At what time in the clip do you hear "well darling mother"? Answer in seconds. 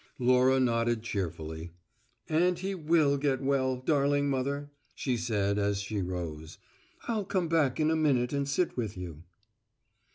3.39-4.71